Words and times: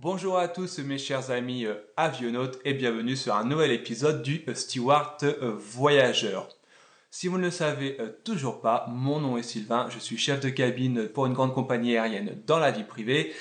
Bonjour 0.00 0.38
à 0.38 0.48
tous 0.48 0.80
mes 0.80 0.98
chers 0.98 1.30
amis 1.30 1.66
euh, 1.66 1.76
avionautes 1.96 2.58
et 2.64 2.74
bienvenue 2.74 3.14
sur 3.14 3.36
un 3.36 3.44
nouvel 3.44 3.70
épisode 3.70 4.22
du 4.22 4.42
euh, 4.48 4.54
Steward 4.54 5.18
euh, 5.22 5.54
Voyageur. 5.56 6.48
Si 7.12 7.28
vous 7.28 7.38
ne 7.38 7.44
le 7.44 7.52
savez 7.52 7.96
toujours 8.24 8.60
pas, 8.60 8.86
mon 8.88 9.20
nom 9.20 9.38
est 9.38 9.44
Sylvain, 9.44 9.86
je 9.90 10.00
suis 10.00 10.18
chef 10.18 10.40
de 10.40 10.48
cabine 10.48 11.06
pour 11.06 11.26
une 11.26 11.32
grande 11.32 11.54
compagnie 11.54 11.96
aérienne 11.96 12.42
dans 12.44 12.58
la 12.58 12.72
vie 12.72 12.82
privée 12.82 13.32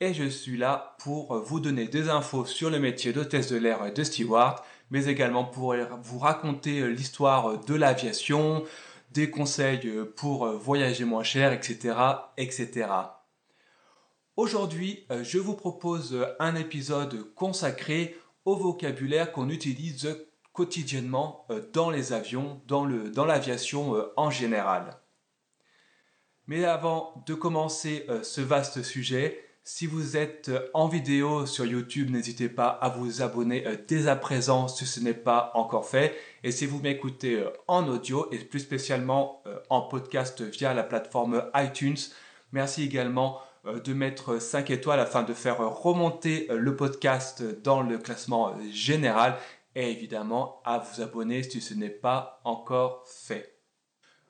et 0.00 0.14
je 0.14 0.28
suis 0.28 0.56
là 0.56 0.94
pour 1.00 1.36
vous 1.40 1.58
donner 1.58 1.88
des 1.88 2.08
infos 2.08 2.46
sur 2.46 2.70
le 2.70 2.78
métier 2.78 3.12
d'hôtesse 3.12 3.50
de 3.50 3.56
l'air 3.56 3.92
de 3.92 4.04
steward, 4.04 4.60
mais 4.92 5.06
également 5.06 5.44
pour 5.44 5.74
vous 6.02 6.18
raconter 6.20 6.88
l'histoire 6.88 7.58
de 7.64 7.74
l'aviation, 7.74 8.62
des 9.10 9.28
conseils 9.28 9.90
pour 10.14 10.46
voyager 10.52 11.04
moins 11.04 11.24
cher, 11.24 11.52
etc., 11.52 11.96
etc. 12.36 12.86
Aujourd'hui, 14.36 15.06
euh, 15.10 15.24
je 15.24 15.38
vous 15.38 15.54
propose 15.54 16.26
un 16.40 16.56
épisode 16.56 17.32
consacré 17.34 18.18
au 18.44 18.54
vocabulaire 18.54 19.32
qu'on 19.32 19.48
utilise 19.48 20.14
quotidiennement 20.52 21.46
euh, 21.50 21.62
dans 21.72 21.88
les 21.88 22.12
avions, 22.12 22.60
dans 22.66 22.84
l'aviation 22.84 23.96
euh, 23.96 24.12
en 24.18 24.28
général. 24.28 24.98
Mais 26.46 26.66
avant 26.66 27.24
de 27.26 27.32
commencer 27.32 28.06
ce 28.22 28.40
vaste 28.40 28.84
sujet, 28.84 29.42
si 29.64 29.88
vous 29.88 30.16
êtes 30.16 30.52
en 30.74 30.86
vidéo 30.86 31.44
sur 31.44 31.66
YouTube, 31.66 32.10
n'hésitez 32.10 32.48
pas 32.48 32.68
à 32.68 32.88
vous 32.88 33.20
abonner 33.20 33.64
dès 33.88 34.06
à 34.06 34.14
présent 34.14 34.68
si 34.68 34.86
ce 34.86 35.00
n'est 35.00 35.12
pas 35.12 35.50
encore 35.54 35.88
fait. 35.88 36.16
Et 36.44 36.52
si 36.52 36.64
vous 36.64 36.78
m'écoutez 36.78 37.44
en 37.66 37.88
audio 37.88 38.28
et 38.30 38.38
plus 38.38 38.60
spécialement 38.60 39.42
en 39.70 39.80
podcast 39.80 40.40
via 40.40 40.72
la 40.72 40.84
plateforme 40.84 41.50
iTunes, 41.56 41.98
merci 42.52 42.84
également 42.84 43.40
euh, 43.40 43.46
de 43.72 43.94
mettre 43.94 44.40
5 44.40 44.70
étoiles 44.70 45.00
afin 45.00 45.22
de 45.22 45.34
faire 45.34 45.58
remonter 45.58 46.46
euh, 46.50 46.56
le 46.56 46.76
podcast 46.76 47.42
dans 47.62 47.82
le 47.82 47.98
classement 47.98 48.48
euh, 48.48 48.52
général 48.70 49.36
et 49.74 49.90
évidemment 49.90 50.60
à 50.64 50.78
vous 50.78 51.02
abonner 51.02 51.42
si 51.42 51.60
ce 51.60 51.74
n'est 51.74 51.90
pas 51.90 52.40
encore 52.44 53.04
fait. 53.06 53.58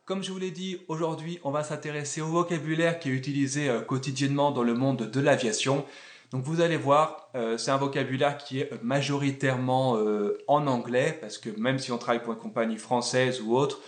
Comme 0.04 0.22
je 0.22 0.32
vous 0.32 0.38
l'ai 0.38 0.50
dit, 0.50 0.78
aujourd'hui 0.88 1.38
on 1.44 1.50
va 1.50 1.64
s'intéresser 1.64 2.20
au 2.20 2.26
vocabulaire 2.26 2.98
qui 2.98 3.10
est 3.10 3.12
utilisé 3.12 3.68
quotidiennement 3.86 4.52
dans 4.52 4.62
le 4.62 4.74
monde 4.74 5.10
de 5.10 5.20
l'aviation. 5.20 5.84
Donc 6.30 6.44
vous 6.44 6.60
allez 6.60 6.76
voir, 6.76 7.30
c'est 7.56 7.72
un 7.72 7.76
vocabulaire 7.76 8.38
qui 8.38 8.60
est 8.60 8.70
majoritairement 8.82 9.98
en 10.46 10.66
anglais 10.68 11.16
parce 11.20 11.38
que 11.38 11.50
même 11.58 11.80
si 11.80 11.90
on 11.90 11.98
travaille 11.98 12.22
pour 12.22 12.32
une 12.32 12.38
compagnie 12.38 12.78
française 12.78 13.40
ou 13.40 13.56
autre, 13.56 13.80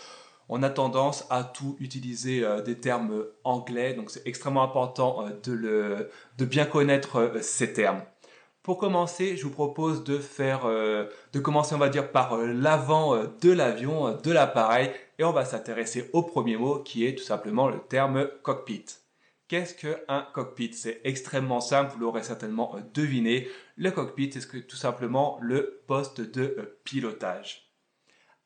on 0.49 0.63
a 0.63 0.71
tendance 0.71 1.27
à 1.31 1.45
tout 1.45 1.77
utiliser 1.81 2.45
euh, 2.45 2.63
des 2.63 2.79
termes 2.79 3.25
anglais, 3.45 3.95
donc 3.95 4.11
c'est 4.11 4.27
extrêmement 4.27 4.63
important 4.63 5.27
euh, 5.45 6.09
de, 6.39 6.45
bien 6.45 6.65
connaître 6.65 7.17
euh, 7.17 7.43
ces 7.43 7.73
termes. 7.73 8.03
Pour 8.63 8.79
commencer, 8.79 9.37
je 9.37 9.45
vous 9.45 9.51
propose 9.51 10.05
de 10.05 10.19
faire, 10.19 10.67
de 10.67 11.41
commencer, 11.41 11.75
par 12.13 12.37
l'avant 12.37 13.17
de 13.17 13.51
l'avion, 13.51 14.15
de 14.23 14.31
l'appareil, 14.31 14.91
et 15.19 15.25
on 15.25 15.33
va 15.33 15.47
s'intéresser 15.47 16.11
au 16.13 16.23
premier 16.23 16.59
mot 16.59 16.81
qui 16.81 17.07
est 17.07 17.15
tout 17.15 17.25
simplement 17.25 17.69
le 17.69 17.79
terme 17.79 18.29
cockpit. 18.43 18.85
Qu'est-ce 19.47 19.75
qu'un 19.75 20.27
cockpit? 20.35 20.75
C'est 20.75 21.01
extrêmement 21.05 21.61
simple, 21.61 21.93
vous 21.95 22.01
l'aurez 22.01 22.23
certainement 22.23 22.77
deviné. 22.93 23.49
Le 23.79 23.91
cockpit, 23.91 24.31
c'est 24.35 24.67
tout 24.67 24.77
simplement 24.77 25.39
le 25.41 25.81
poste 25.87 26.21
de 26.21 26.79
pilotage 26.85 27.68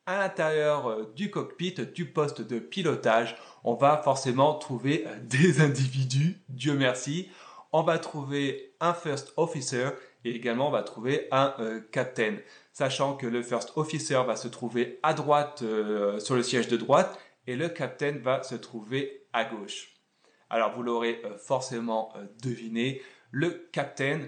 à 0.05 0.17
l'intérieur 0.17 0.87
euh, 0.87 1.13
du 1.15 1.29
cockpit, 1.29 1.75
du 1.93 2.05
poste 2.05 2.41
de 2.41 2.59
pilotage, 2.59 3.37
on 3.63 3.75
va 3.75 4.01
forcément 4.03 4.55
trouver 4.55 5.05
euh, 5.07 5.17
des 5.21 5.61
individus, 5.61 6.41
Dieu 6.49 6.75
merci. 6.75 7.29
On 7.71 7.81
va 7.81 7.97
trouver 7.97 8.75
un 8.79 8.93
first 8.93 9.33
officer 9.37 9.89
et 10.25 10.35
également 10.35 10.67
on 10.67 10.71
va 10.71 10.83
trouver 10.83 11.27
un 11.31 11.55
euh, 11.59 11.79
captain. 11.91 12.37
Sachant 12.71 13.15
que 13.15 13.25
le 13.25 13.41
first 13.41 13.73
officer 13.75 14.21
va 14.25 14.35
se 14.35 14.47
trouver 14.47 14.99
à 15.03 15.13
droite 15.13 15.63
sur 16.19 16.35
le 16.35 16.41
siège 16.41 16.67
de 16.67 16.77
droite 16.77 17.19
et 17.45 17.55
le 17.55 17.69
captain 17.69 18.17
va 18.19 18.41
se 18.41 18.55
trouver 18.55 19.27
à 19.31 19.45
gauche. 19.45 19.89
Alors 20.49 20.73
vous 20.75 20.81
l'aurez 20.81 21.21
forcément 21.37 22.11
deviné, 22.41 23.03
le 23.29 23.69
captain 23.71 24.21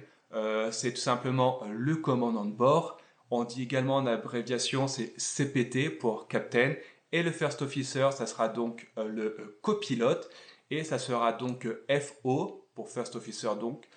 c'est 0.70 0.94
tout 0.94 1.02
simplement 1.02 1.64
le 1.72 1.96
commandant 1.96 2.46
de 2.46 2.54
bord 2.54 3.00
on 3.32 3.44
dit 3.44 3.64
également 3.64 3.98
en 3.98 4.06
abréviation, 4.06 4.88
c'est 4.88 5.14
CPT 5.18 5.90
pour 5.98 6.28
Captain. 6.28 6.76
Et 7.12 7.24
le 7.24 7.32
First 7.32 7.62
Officer, 7.62 8.10
ça 8.12 8.28
sera 8.28 8.50
donc 8.50 8.92
euh, 8.98 9.08
le 9.08 9.24
euh, 9.40 9.60
copilote. 9.62 10.30
Et 10.70 10.84
ça 10.84 11.00
sera 11.00 11.32
donc 11.32 11.66
euh, 11.66 11.86
FO 12.00 12.68
pour 12.74 12.90
First 12.90 13.16
Officer, 13.16 13.50
donc 13.60 13.88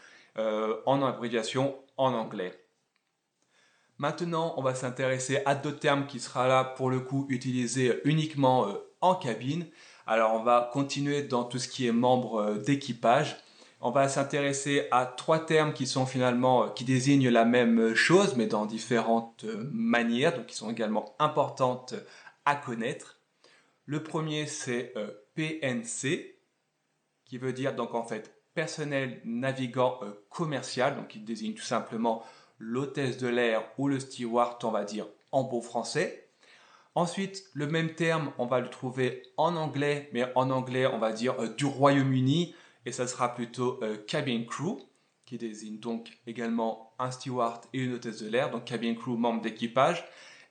en 0.86 1.02
abréviation 1.02 1.76
en 1.96 2.12
anglais. 2.12 2.52
Maintenant, 3.96 4.54
on 4.56 4.62
va 4.62 4.76
s'intéresser 4.76 5.42
à 5.46 5.56
deux 5.56 5.74
termes 5.74 6.06
qui 6.06 6.20
sera 6.20 6.46
là 6.46 6.62
pour 6.62 6.90
le 6.90 7.00
coup 7.00 7.26
utilisés 7.28 8.00
uniquement 8.04 8.72
en 9.00 9.16
cabine. 9.16 9.66
Alors, 10.06 10.34
on 10.34 10.44
va 10.44 10.70
continuer 10.72 11.24
dans 11.24 11.42
tout 11.42 11.58
ce 11.58 11.66
qui 11.66 11.88
est 11.88 11.92
membre 11.92 12.54
d'équipage. 12.54 13.36
On 13.80 13.92
va 13.92 14.08
s'intéresser 14.08 14.88
à 14.90 15.06
trois 15.06 15.38
termes 15.38 15.72
qui 15.72 15.86
sont 15.86 16.04
finalement 16.04 16.64
euh, 16.64 16.68
qui 16.70 16.84
désignent 16.84 17.28
la 17.28 17.44
même 17.44 17.94
chose 17.94 18.34
mais 18.36 18.46
dans 18.46 18.66
différentes 18.66 19.44
euh, 19.44 19.68
manières, 19.72 20.34
donc 20.34 20.46
qui 20.46 20.56
sont 20.56 20.70
également 20.70 21.14
importantes 21.20 21.94
à 22.44 22.56
connaître. 22.56 23.20
Le 23.86 24.02
premier 24.02 24.46
c'est 24.46 24.92
euh, 24.96 25.12
PNC 25.36 26.34
qui 27.24 27.38
veut 27.38 27.52
dire 27.52 27.76
donc 27.76 27.94
en 27.94 28.02
fait 28.02 28.34
personnel 28.54 29.20
navigant 29.24 30.00
commercial, 30.30 30.96
donc 30.96 31.08
qui 31.08 31.20
désigne 31.20 31.54
tout 31.54 31.62
simplement 31.62 32.24
l'hôtesse 32.58 33.18
de 33.18 33.28
l'air 33.28 33.62
ou 33.78 33.86
le 33.86 34.00
steward, 34.00 34.64
on 34.64 34.72
va 34.72 34.84
dire 34.84 35.06
en 35.30 35.44
beau 35.44 35.60
français. 35.60 36.28
Ensuite, 36.96 37.44
le 37.52 37.68
même 37.68 37.94
terme, 37.94 38.32
on 38.38 38.46
va 38.46 38.58
le 38.58 38.68
trouver 38.68 39.22
en 39.36 39.54
anglais, 39.54 40.08
mais 40.12 40.24
en 40.34 40.50
anglais, 40.50 40.86
on 40.86 40.98
va 40.98 41.12
dire 41.12 41.36
du 41.54 41.66
Royaume-Uni 41.66 42.56
et 42.88 42.92
ça 42.92 43.06
sera 43.06 43.34
plutôt 43.34 43.78
euh, 43.82 43.98
cabin 44.06 44.44
crew, 44.48 44.78
qui 45.26 45.36
désigne 45.36 45.78
donc 45.78 46.18
également 46.26 46.94
un 46.98 47.10
steward 47.10 47.66
et 47.74 47.80
une 47.80 47.92
hôtesse 47.92 48.22
de 48.22 48.30
l'air, 48.30 48.50
donc 48.50 48.64
cabin 48.64 48.94
crew, 48.94 49.10
membre 49.10 49.42
d'équipage. 49.42 50.06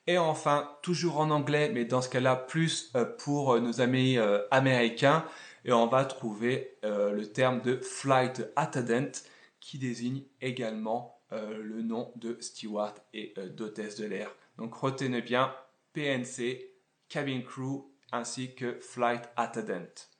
Et 0.05 0.19
enfin, 0.19 0.71
toujours 0.83 1.19
en 1.19 1.31
anglais, 1.31 1.71
mais 1.73 1.83
dans 1.83 1.99
ce 1.99 2.09
cas-là, 2.09 2.35
plus 2.35 2.91
euh, 2.95 3.05
pour 3.05 3.53
euh, 3.53 3.59
nos 3.59 3.81
amis 3.81 4.19
américains, 4.51 5.25
et 5.65 5.73
on 5.73 5.87
va 5.87 6.05
trouver 6.05 6.77
le 6.83 7.23
terme 7.25 7.61
de 7.61 7.77
flight 7.77 8.47
attendant, 8.55 9.11
qui 9.59 9.77
désigne 9.77 10.21
également 10.39 11.19
le 11.31 11.81
nom 11.81 12.13
de 12.15 12.37
steward 12.39 12.93
et 13.13 13.33
d'hôtesse 13.57 13.97
de 13.97 14.05
l'air. 14.05 14.33
Donc 14.57 14.75
retenez 14.75 15.21
bien 15.21 15.53
PNC, 15.91 16.71
cabin 17.09 17.41
crew, 17.41 17.83
ainsi 18.13 18.55
que 18.55 18.79
flight 18.79 19.23
attendant. 19.35 20.16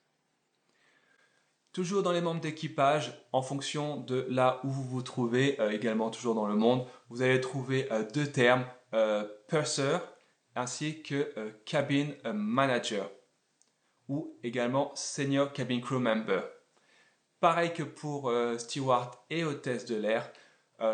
Toujours 1.78 2.02
dans 2.02 2.10
les 2.10 2.20
membres 2.20 2.40
d'équipage, 2.40 3.24
en 3.30 3.40
fonction 3.40 3.98
de 3.98 4.26
là 4.28 4.60
où 4.64 4.68
vous 4.68 4.82
vous 4.82 5.02
trouvez, 5.02 5.60
euh, 5.60 5.70
également 5.70 6.10
toujours 6.10 6.34
dans 6.34 6.48
le 6.48 6.56
monde, 6.56 6.84
vous 7.08 7.22
allez 7.22 7.40
trouver 7.40 7.86
euh, 7.92 8.02
deux 8.12 8.26
termes, 8.26 8.64
euh, 8.94 9.24
purser 9.46 9.98
ainsi 10.56 11.04
que 11.04 11.32
cabin 11.64 12.08
manager 12.34 13.08
ou 14.08 14.36
également 14.42 14.90
senior 14.96 15.52
cabin 15.52 15.78
crew 15.78 16.00
member. 16.00 16.42
Pareil 17.38 17.72
que 17.72 17.84
pour 17.84 18.32
steward 18.56 19.14
et 19.30 19.44
hôtesse 19.44 19.84
de 19.84 19.94
l'air, 19.94 20.32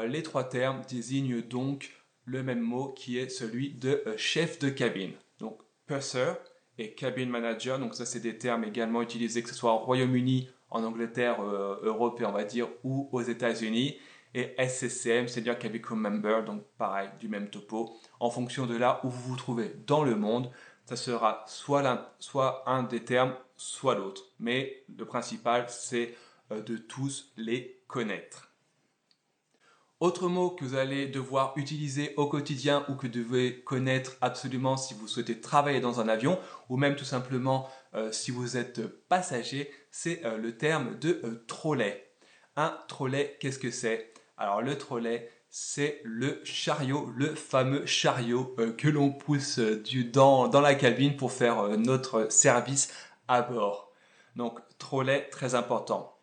les 0.06 0.22
trois 0.22 0.44
termes 0.44 0.82
désignent 0.86 1.40
donc 1.40 1.94
le 2.26 2.42
même 2.42 2.60
mot 2.60 2.92
qui 2.92 3.16
est 3.16 3.30
celui 3.30 3.72
de 3.72 4.04
chef 4.18 4.58
de 4.58 4.68
cabine. 4.68 5.12
Donc 5.38 5.62
purser 5.86 6.34
et 6.76 6.92
cabin 6.92 7.24
manager, 7.24 7.78
donc 7.78 7.94
ça 7.94 8.04
c'est 8.04 8.20
des 8.20 8.36
termes 8.36 8.64
également 8.64 9.00
utilisés 9.00 9.42
que 9.42 9.48
ce 9.48 9.54
soit 9.54 9.72
au 9.72 9.78
Royaume-Uni 9.78 10.50
en 10.74 10.82
Angleterre, 10.84 11.40
euh, 11.40 11.78
Europe, 11.82 12.20
on 12.26 12.32
va 12.32 12.44
dire, 12.44 12.68
ou 12.82 13.08
aux 13.12 13.22
États-Unis. 13.22 13.96
Et 14.34 14.52
SCCM, 14.58 15.28
c'est-à-dire 15.28 15.56
Cabin 15.56 15.78
Crew 15.78 15.94
Member, 15.94 16.42
donc 16.44 16.64
pareil, 16.76 17.08
du 17.20 17.28
même 17.28 17.48
topo. 17.48 17.96
En 18.18 18.30
fonction 18.30 18.66
de 18.66 18.76
là 18.76 19.00
où 19.04 19.08
vous 19.08 19.30
vous 19.30 19.36
trouvez 19.36 19.70
dans 19.86 20.02
le 20.02 20.16
monde, 20.16 20.50
ça 20.86 20.96
sera 20.96 21.44
soit, 21.46 22.16
soit 22.18 22.68
un 22.68 22.82
des 22.82 23.04
termes, 23.04 23.34
soit 23.56 23.94
l'autre. 23.94 24.22
Mais 24.40 24.84
le 24.98 25.04
principal, 25.04 25.66
c'est 25.68 26.16
euh, 26.50 26.60
de 26.60 26.76
tous 26.76 27.32
les 27.36 27.80
connaître. 27.86 28.53
Autre 30.04 30.28
mot 30.28 30.50
que 30.50 30.66
vous 30.66 30.74
allez 30.74 31.06
devoir 31.06 31.54
utiliser 31.56 32.12
au 32.18 32.26
quotidien 32.26 32.84
ou 32.90 32.94
que 32.94 33.06
vous 33.06 33.12
devez 33.14 33.60
connaître 33.60 34.18
absolument 34.20 34.76
si 34.76 34.92
vous 34.92 35.08
souhaitez 35.08 35.40
travailler 35.40 35.80
dans 35.80 35.98
un 35.98 36.08
avion 36.08 36.38
ou 36.68 36.76
même 36.76 36.94
tout 36.94 37.06
simplement 37.06 37.70
euh, 37.94 38.12
si 38.12 38.30
vous 38.30 38.58
êtes 38.58 38.86
passager, 39.08 39.70
c'est 39.90 40.22
euh, 40.26 40.36
le 40.36 40.58
terme 40.58 40.98
de 40.98 41.22
euh, 41.24 41.42
trolley. 41.46 42.06
Un 42.54 42.76
trolley, 42.86 43.38
qu'est-ce 43.40 43.58
que 43.58 43.70
c'est? 43.70 44.12
Alors 44.36 44.60
le 44.60 44.76
trolley, 44.76 45.30
c'est 45.48 46.02
le 46.04 46.38
chariot, 46.44 47.10
le 47.16 47.34
fameux 47.34 47.86
chariot 47.86 48.54
que 48.76 48.88
l'on 48.88 49.10
pousse 49.10 49.58
dans, 49.58 50.48
dans, 50.48 50.60
la 50.60 50.74
cabine 50.74 51.16
pour 51.16 51.32
faire 51.32 51.78
notre 51.78 52.30
service 52.30 52.92
à 53.26 53.40
bord. 53.40 53.90
Donc 54.36 54.60
trolley, 54.76 55.30
très 55.30 55.54
important. 55.54 56.14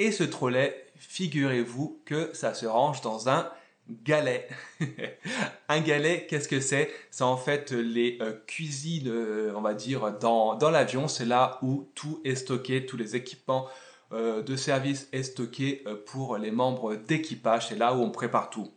Et 0.00 0.10
ce 0.10 0.24
trolley, 0.24 0.87
figurez-vous 0.98 2.02
que 2.04 2.30
ça 2.34 2.54
se 2.54 2.66
range 2.66 3.00
dans 3.00 3.28
un 3.28 3.50
galet. 3.88 4.48
un 5.68 5.80
galet, 5.80 6.26
qu'est-ce 6.28 6.48
que 6.48 6.60
c'est? 6.60 6.90
C'est 7.10 7.24
en 7.24 7.36
fait 7.36 7.72
les 7.72 8.18
euh, 8.20 8.32
cuisines, 8.46 9.08
euh, 9.08 9.52
on 9.56 9.60
va 9.60 9.74
dire, 9.74 10.18
dans, 10.18 10.54
dans 10.54 10.70
l'avion. 10.70 11.08
C'est 11.08 11.24
là 11.24 11.58
où 11.62 11.90
tout 11.94 12.20
est 12.24 12.36
stocké, 12.36 12.86
tous 12.86 12.96
les 12.96 13.16
équipements 13.16 13.68
euh, 14.12 14.42
de 14.42 14.56
service 14.56 15.08
est 15.12 15.22
stocké 15.22 15.84
pour 16.06 16.36
les 16.38 16.50
membres 16.50 16.96
d'équipage. 16.96 17.68
C'est 17.68 17.76
là 17.76 17.94
où 17.94 18.02
on 18.02 18.10
prépare 18.10 18.50
tout. 18.50 18.70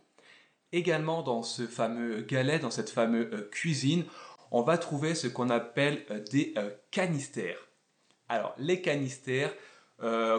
Également 0.72 1.22
dans 1.22 1.42
ce 1.42 1.66
fameux 1.66 2.22
galet, 2.22 2.58
dans 2.58 2.70
cette 2.70 2.90
fameuse 2.90 3.48
cuisine, 3.50 4.04
on 4.50 4.62
va 4.62 4.78
trouver 4.78 5.14
ce 5.14 5.26
qu'on 5.26 5.50
appelle 5.50 6.04
des 6.30 6.54
canistères. 6.90 7.68
Alors 8.28 8.54
les 8.56 8.80
canistères, 8.80 9.52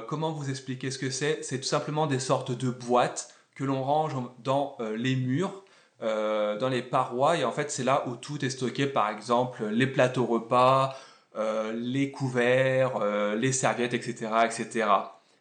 comment 0.08 0.32
vous 0.32 0.50
expliquer 0.50 0.92
ce 0.92 0.98
que 0.98 1.10
c'est? 1.10 1.44
C'est 1.44 1.60
tout 1.60 1.68
simplement 1.68 2.06
des 2.08 2.20
sortes 2.20 2.52
de 2.52 2.70
boîtes 2.70 3.34
que 3.56 3.64
l'on 3.64 3.84
range 3.84 4.16
dans 4.44 4.76
euh, 4.80 4.96
les 4.96 5.16
murs, 5.16 5.64
euh, 6.02 6.58
dans 6.58 6.70
les 6.70 6.82
parois, 6.82 7.38
et 7.38 7.44
en 7.44 7.52
fait 7.52 7.72
c'est 7.72 7.84
là 7.84 8.04
où 8.08 8.16
tout 8.16 8.44
est 8.44 8.50
stocké, 8.50 8.88
par 8.88 9.10
exemple 9.10 9.66
les 9.66 9.88
plateaux 9.88 10.26
repas, 10.26 10.96
euh, 11.36 11.74
les 11.74 12.12
couverts, 12.12 13.00
les 13.36 13.52
serviettes, 13.52 13.94
etc. 13.94 14.30
etc. 14.46 14.88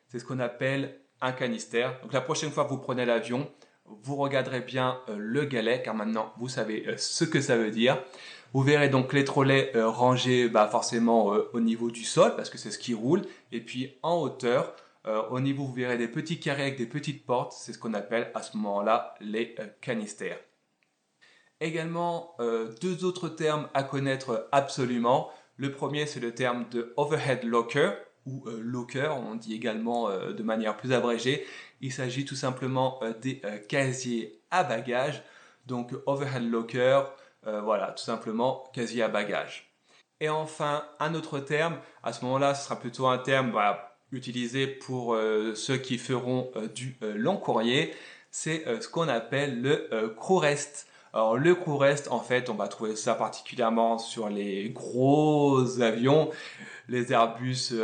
C'est 0.08 0.18
ce 0.18 0.24
qu'on 0.24 0.40
appelle 0.40 0.98
un 1.20 1.32
canister. 1.32 1.88
Donc 2.02 2.12
la 2.12 2.20
prochaine 2.20 2.50
fois 2.50 2.64
que 2.64 2.70
vous 2.70 2.78
prenez 2.78 3.04
l'avion, 3.04 3.50
vous 3.86 4.16
regarderez 4.16 4.60
bien 4.60 4.98
le 5.14 5.44
galet, 5.44 5.82
car 5.82 5.94
maintenant 5.94 6.32
vous 6.38 6.48
savez 6.48 6.86
ce 6.96 7.24
que 7.24 7.40
ça 7.40 7.56
veut 7.56 7.70
dire. 7.70 7.98
Vous 8.52 8.62
verrez 8.62 8.88
donc 8.88 9.12
les 9.12 9.24
trolleys 9.24 9.72
rangés 9.74 10.48
bah, 10.48 10.68
forcément 10.68 11.26
au 11.52 11.60
niveau 11.60 11.90
du 11.90 12.04
sol, 12.04 12.34
parce 12.36 12.50
que 12.50 12.58
c'est 12.58 12.70
ce 12.70 12.78
qui 12.78 12.94
roule, 12.94 13.22
et 13.50 13.60
puis 13.60 13.94
en 14.02 14.16
hauteur, 14.16 14.74
euh, 15.06 15.22
au 15.30 15.40
niveau, 15.40 15.64
vous 15.64 15.72
verrez 15.72 15.98
des 15.98 16.08
petits 16.08 16.38
carrés 16.38 16.62
avec 16.62 16.78
des 16.78 16.86
petites 16.86 17.26
portes. 17.26 17.52
C'est 17.52 17.72
ce 17.72 17.78
qu'on 17.78 17.94
appelle 17.94 18.30
à 18.34 18.42
ce 18.42 18.56
moment-là 18.56 19.14
les 19.20 19.54
euh, 19.58 19.66
canistères. 19.80 20.38
Également, 21.60 22.34
euh, 22.40 22.72
deux 22.80 23.04
autres 23.04 23.28
termes 23.28 23.68
à 23.74 23.82
connaître 23.82 24.48
absolument. 24.52 25.30
Le 25.56 25.72
premier, 25.72 26.06
c'est 26.06 26.20
le 26.20 26.34
terme 26.34 26.66
de 26.70 26.92
overhead 26.96 27.44
locker 27.44 27.92
ou 28.24 28.44
locker, 28.46 29.12
on 29.16 29.34
dit 29.34 29.52
également 29.52 30.08
de 30.08 30.42
manière 30.44 30.76
plus 30.76 30.92
abrégée. 30.92 31.44
Il 31.80 31.92
s'agit 31.92 32.24
tout 32.24 32.36
simplement 32.36 33.00
des 33.20 33.42
casiers 33.68 34.40
à 34.52 34.62
bagages. 34.62 35.24
Donc 35.66 35.92
overhead 36.06 36.48
locker, 36.48 37.02
voilà, 37.44 37.92
tout 37.92 38.04
simplement 38.04 38.64
casier 38.72 39.02
à 39.02 39.08
bagages. 39.08 39.72
Et 40.20 40.28
enfin, 40.28 40.84
un 41.00 41.14
autre 41.14 41.40
terme, 41.40 41.78
à 42.04 42.12
ce 42.12 42.24
moment-là, 42.24 42.54
ce 42.54 42.66
sera 42.66 42.78
plutôt 42.78 43.08
un 43.08 43.18
terme, 43.18 43.52
utilisé 44.12 44.66
pour 44.68 45.14
euh, 45.14 45.54
ceux 45.54 45.78
qui 45.78 45.98
feront 45.98 46.50
euh, 46.54 46.68
du 46.68 46.96
euh, 47.02 47.14
long 47.16 47.36
courrier, 47.36 47.92
c'est 48.30 48.64
ce 48.80 48.88
qu'on 48.88 49.08
appelle 49.08 49.60
le 49.60 50.08
crew 50.16 50.38
rest. 50.38 50.86
Alors 51.12 51.36
le 51.36 51.54
crew 51.54 51.76
rest, 51.76 52.08
en 52.10 52.20
fait, 52.20 52.48
on 52.48 52.54
va 52.54 52.68
trouver 52.68 52.96
ça 52.96 53.14
particulièrement 53.14 53.98
sur 53.98 54.30
les 54.30 54.70
gros 54.70 55.80
avions, 55.82 56.30
les 56.88 57.12
Airbus 57.12 57.74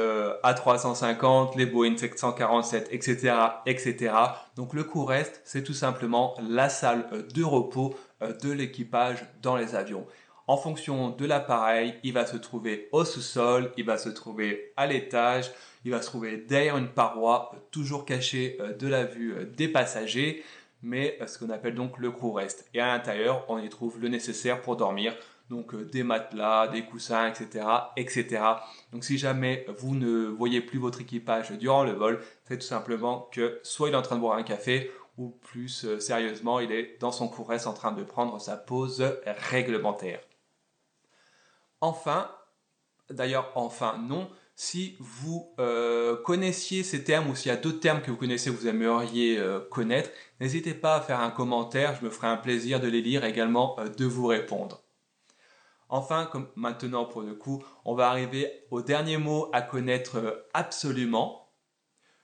A350, 0.42 1.56
les 1.56 1.66
Boeing 1.66 1.96
747, 1.96 2.88
etc., 2.90 3.34
etc. 3.66 4.14
Donc 4.56 4.72
le 4.72 4.82
crew 4.82 5.04
rest, 5.04 5.42
c'est 5.44 5.62
tout 5.62 5.74
simplement 5.74 6.34
la 6.48 6.70
salle 6.70 7.06
de 7.34 7.44
repos 7.44 7.94
de 8.20 8.50
l'équipage 8.50 9.26
dans 9.42 9.56
les 9.56 9.74
avions. 9.74 10.06
En 10.48 10.56
fonction 10.56 11.10
de 11.10 11.26
l'appareil, 11.26 11.94
il 12.04 12.14
va 12.14 12.24
se 12.24 12.38
trouver 12.38 12.88
au 12.92 13.04
sous-sol, 13.04 13.70
il 13.76 13.84
va 13.84 13.98
se 13.98 14.08
trouver 14.08 14.72
à 14.78 14.86
l'étage, 14.86 15.50
il 15.84 15.90
va 15.90 16.00
se 16.00 16.06
trouver 16.06 16.38
derrière 16.38 16.78
une 16.78 16.88
paroi, 16.88 17.52
toujours 17.70 18.06
cachée 18.06 18.56
euh, 18.58 18.72
de 18.72 18.88
la 18.88 19.04
vue 19.04 19.34
euh, 19.34 19.44
des 19.44 19.68
passagers, 19.68 20.42
mais 20.82 21.18
euh, 21.20 21.26
ce 21.26 21.38
qu'on 21.38 21.50
appelle 21.50 21.74
donc 21.74 21.98
le 21.98 22.10
crew 22.10 22.32
rest. 22.34 22.68
Et 22.74 22.80
à 22.80 22.88
l'intérieur, 22.88 23.44
on 23.48 23.58
y 23.58 23.68
trouve 23.68 24.00
le 24.00 24.08
nécessaire 24.08 24.60
pour 24.60 24.76
dormir, 24.76 25.14
donc 25.50 25.74
des 25.90 26.02
matelas, 26.02 26.68
des 26.68 26.84
coussins, 26.84 27.26
etc., 27.28 27.66
etc. 27.96 28.42
Donc 28.92 29.04
si 29.04 29.18
jamais 29.18 29.66
vous 29.78 29.94
ne 29.94 30.26
voyez 30.26 30.60
plus 30.60 30.78
votre 30.78 31.00
équipage 31.00 31.52
durant 31.52 31.84
le 31.84 31.92
vol, 31.92 32.20
c'est 32.44 32.58
tout 32.58 32.66
simplement 32.66 33.28
que 33.32 33.60
soit 33.62 33.88
il 33.88 33.94
est 33.94 33.96
en 33.96 34.02
train 34.02 34.16
de 34.16 34.20
boire 34.20 34.36
un 34.36 34.42
café, 34.42 34.90
ou 35.16 35.30
plus 35.30 35.98
sérieusement, 35.98 36.60
il 36.60 36.70
est 36.70 36.96
dans 37.00 37.10
son 37.10 37.28
rest 37.28 37.66
en 37.66 37.74
train 37.74 37.90
de 37.90 38.04
prendre 38.04 38.40
sa 38.40 38.56
pause 38.56 39.04
réglementaire. 39.26 40.20
Enfin, 41.80 42.30
d'ailleurs 43.10 43.50
enfin 43.54 43.98
non, 43.98 44.30
si 44.60 44.96
vous 44.98 45.54
euh, 45.60 46.16
connaissiez 46.16 46.82
ces 46.82 47.04
termes 47.04 47.30
ou 47.30 47.36
s'il 47.36 47.52
y 47.52 47.54
a 47.54 47.56
d'autres 47.56 47.78
termes 47.78 48.02
que 48.02 48.10
vous 48.10 48.16
connaissez, 48.16 48.50
vous 48.50 48.66
aimeriez 48.66 49.38
euh, 49.38 49.60
connaître, 49.60 50.10
n'hésitez 50.40 50.74
pas 50.74 50.96
à 50.96 51.00
faire 51.00 51.20
un 51.20 51.30
commentaire, 51.30 51.94
je 51.94 52.04
me 52.04 52.10
ferai 52.10 52.26
un 52.26 52.36
plaisir 52.36 52.80
de 52.80 52.88
les 52.88 53.00
lire 53.00 53.24
également 53.24 53.78
euh, 53.78 53.88
de 53.88 54.04
vous 54.04 54.26
répondre. 54.26 54.82
Enfin, 55.88 56.26
comme 56.26 56.48
maintenant 56.56 57.04
pour 57.04 57.22
le 57.22 57.34
coup, 57.34 57.62
on 57.84 57.94
va 57.94 58.08
arriver 58.08 58.50
au 58.72 58.82
dernier 58.82 59.16
mot 59.16 59.48
à 59.52 59.62
connaître 59.62 60.44
absolument. 60.52 61.52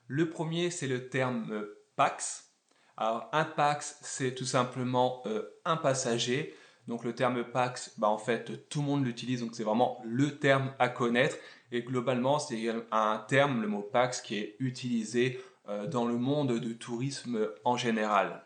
Le 0.08 0.28
premier, 0.28 0.72
c'est 0.72 0.88
le 0.88 1.08
terme 1.08 1.64
PAX. 1.94 2.50
Alors, 2.96 3.28
un 3.31 3.44
PAX, 3.44 3.96
c'est 4.02 4.34
tout 4.34 4.44
simplement 4.44 5.22
un 5.64 5.76
passager. 5.76 6.54
Donc 6.86 7.04
le 7.04 7.14
terme 7.14 7.44
PAX, 7.44 7.98
bah, 7.98 8.08
en 8.08 8.19
fait, 8.19 8.69
tout 8.69 8.81
le 8.81 8.86
monde 8.86 9.04
l'utilise, 9.04 9.40
donc 9.40 9.54
c'est 9.54 9.64
vraiment 9.64 10.00
le 10.04 10.38
terme 10.38 10.75
à 10.78 10.88
connaître. 10.88 11.36
Et 11.72 11.82
globalement, 11.82 12.38
c'est 12.38 12.69
un 12.92 13.25
terme, 13.26 13.62
le 13.62 13.69
mot 13.69 13.82
PAX, 13.82 14.20
qui 14.20 14.36
est 14.36 14.56
utilisé 14.58 15.40
euh, 15.69 15.86
dans 15.86 16.04
le 16.04 16.19
monde 16.19 16.60
du 16.60 16.76
tourisme 16.76 17.48
en 17.64 17.76
général. 17.76 18.44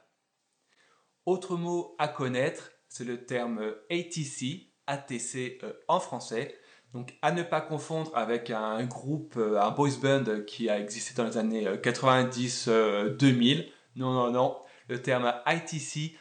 Autre 1.26 1.56
mot 1.56 1.96
à 1.98 2.06
connaître, 2.06 2.70
c'est 2.88 3.04
le 3.04 3.26
terme 3.26 3.74
ATC, 3.90 4.70
ATC 4.86 5.58
euh, 5.64 5.72
en 5.88 5.98
français. 5.98 6.56
Donc 6.94 7.18
à 7.20 7.32
ne 7.32 7.42
pas 7.42 7.60
confondre 7.60 8.16
avec 8.16 8.50
un 8.50 8.84
groupe, 8.84 9.34
euh, 9.36 9.60
un 9.60 9.72
boys 9.72 9.98
band 10.00 10.44
qui 10.46 10.70
a 10.70 10.78
existé 10.78 11.12
dans 11.14 11.24
les 11.24 11.36
années 11.36 11.66
90-2000. 11.66 13.68
Non, 13.96 14.12
non, 14.12 14.30
non. 14.30 14.56
Le 14.88 15.02
terme 15.02 15.34
ITC, 15.46 16.16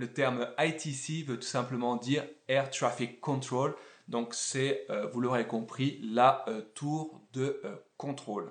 le 0.00 0.10
terme 0.14 0.48
ITC 0.58 1.26
veut 1.26 1.38
tout 1.38 1.46
simplement 1.46 1.96
dire 1.96 2.26
Air 2.48 2.70
Traffic 2.70 3.20
Control. 3.20 3.74
Donc 4.08 4.32
c'est, 4.34 4.86
euh, 4.88 5.06
vous 5.08 5.20
l'aurez 5.20 5.46
compris, 5.46 6.00
la 6.02 6.42
euh, 6.48 6.62
tour 6.74 7.20
de 7.34 7.60
euh, 7.64 7.76
contrôle. 7.98 8.50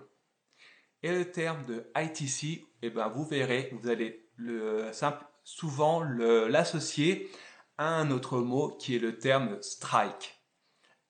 Et 1.01 1.11
le 1.11 1.31
terme 1.31 1.65
de 1.65 1.91
ITC, 1.97 2.63
eh 2.83 2.89
ben, 2.91 3.07
vous 3.07 3.25
verrez, 3.25 3.71
vous 3.73 3.89
allez 3.89 4.29
souvent 5.43 6.01
l'associer 6.03 7.29
à 7.77 7.87
un 7.87 8.11
autre 8.11 8.39
mot 8.39 8.69
qui 8.69 8.95
est 8.95 8.99
le 8.99 9.17
terme 9.17 9.61
strike. 9.61 10.39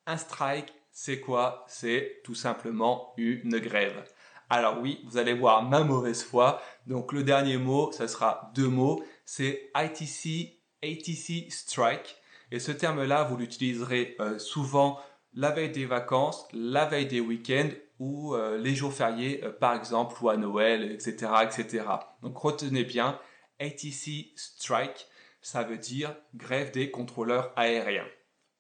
Un 0.06 0.18
strike, 0.18 0.74
c'est 0.92 1.20
quoi? 1.20 1.66
C'est 1.68 2.22
tout 2.24 2.36
simplement 2.36 3.14
une 3.18 3.60
grève. 3.60 4.04
Alors 4.50 4.80
oui, 4.80 5.02
vous 5.06 5.18
allez 5.18 5.34
voir 5.34 5.64
ma 5.64 5.84
mauvaise 5.84 6.24
foi. 6.24 6.62
Donc 6.88 7.14
le 7.14 7.24
dernier 7.24 7.58
mot, 7.58 7.92
ça 7.92 8.08
sera 8.08 8.52
deux 8.56 8.68
mots. 8.68 9.04
C'est 9.32 9.70
ITC, 9.76 10.58
ATC 10.82 11.52
strike. 11.52 12.18
Et 12.52 12.58
ce 12.58 12.72
terme-là, 12.72 13.26
vous 13.26 13.38
l'utiliserez 13.38 14.16
euh, 14.20 14.40
souvent 14.40 15.00
la 15.36 15.52
veille 15.52 15.70
des 15.70 15.86
vacances, 15.86 16.48
la 16.52 16.86
veille 16.86 17.06
des 17.06 17.20
week-ends 17.20 17.70
ou 18.00 18.34
euh, 18.34 18.58
les 18.58 18.74
jours 18.74 18.92
fériés, 18.92 19.44
euh, 19.44 19.52
par 19.52 19.76
exemple, 19.76 20.16
ou 20.24 20.30
à 20.30 20.38
Noël, 20.38 20.92
etc., 20.92 21.32
etc. 21.44 21.86
Donc 22.24 22.40
retenez 22.40 22.84
bien, 22.84 23.20
ATC 23.60 24.34
Strike, 24.36 25.06
ça 25.44 25.62
veut 25.62 25.78
dire 25.78 26.16
grève 26.34 26.72
des 26.72 26.90
contrôleurs 26.90 27.54
aériens. 27.56 28.08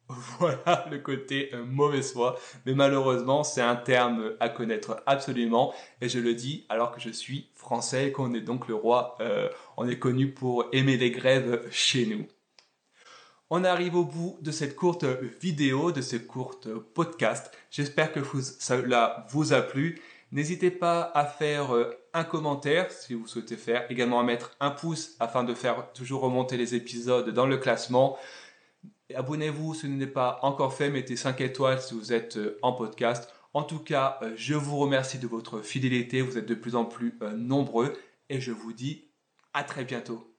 Voilà 0.39 0.87
le 0.89 0.97
côté 0.97 1.51
mauvaise 1.67 2.13
foi, 2.13 2.39
mais 2.65 2.73
malheureusement 2.73 3.43
c'est 3.43 3.61
un 3.61 3.75
terme 3.75 4.33
à 4.39 4.49
connaître 4.49 5.03
absolument 5.05 5.73
et 6.01 6.09
je 6.09 6.19
le 6.19 6.33
dis 6.33 6.65
alors 6.69 6.91
que 6.91 6.99
je 6.99 7.09
suis 7.09 7.49
français 7.53 8.11
qu'on 8.11 8.33
est 8.33 8.41
donc 8.41 8.67
le 8.67 8.73
roi, 8.73 9.17
on 9.77 9.87
est 9.87 9.99
connu 9.99 10.31
pour 10.31 10.65
aimer 10.71 10.97
les 10.97 11.11
grèves 11.11 11.67
chez 11.69 12.07
nous. 12.07 12.25
On 13.51 13.63
arrive 13.63 13.95
au 13.95 14.05
bout 14.05 14.37
de 14.41 14.51
cette 14.51 14.75
courte 14.75 15.05
vidéo, 15.41 15.91
de 15.91 16.01
ce 16.01 16.17
court 16.17 16.59
podcast. 16.93 17.51
J'espère 17.71 18.11
que 18.11 18.19
cela 18.59 19.25
vous 19.29 19.53
a 19.53 19.61
plu. 19.61 19.99
N'hésitez 20.31 20.69
pas 20.69 21.11
à 21.15 21.25
faire 21.25 21.75
euh, 21.75 21.89
un 22.13 22.23
commentaire 22.23 22.91
si 22.91 23.15
vous 23.15 23.25
souhaitez 23.25 23.57
faire, 23.57 23.89
également 23.89 24.19
à 24.19 24.23
mettre 24.23 24.55
un 24.59 24.69
pouce 24.69 25.15
afin 25.19 25.43
de 25.43 25.55
faire 25.55 25.91
toujours 25.93 26.21
remonter 26.21 26.57
les 26.57 26.75
épisodes 26.75 27.31
dans 27.31 27.47
le 27.47 27.57
classement. 27.57 28.19
Abonnez-vous 29.15 29.73
si 29.73 29.81
ce 29.81 29.87
n'est 29.87 30.07
pas 30.07 30.39
encore 30.43 30.73
fait, 30.73 30.89
mettez 30.89 31.15
5 31.15 31.41
étoiles 31.41 31.81
si 31.81 31.93
vous 31.93 32.13
êtes 32.13 32.37
euh, 32.37 32.59
en 32.61 32.73
podcast. 32.73 33.31
En 33.53 33.63
tout 33.63 33.79
cas, 33.79 34.19
euh, 34.21 34.33
je 34.35 34.53
vous 34.53 34.77
remercie 34.77 35.17
de 35.17 35.27
votre 35.27 35.61
fidélité, 35.61 36.21
vous 36.21 36.37
êtes 36.37 36.45
de 36.45 36.55
plus 36.55 36.75
en 36.75 36.85
plus 36.85 37.17
nombreux 37.35 37.97
et 38.29 38.39
je 38.39 38.51
vous 38.51 38.73
dis 38.73 39.11
à 39.53 39.63
très 39.63 39.83
bientôt. 39.83 40.38